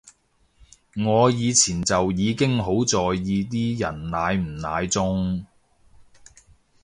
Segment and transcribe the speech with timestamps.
[0.95, 5.45] 我以前就已經好在意啲人奶唔奶中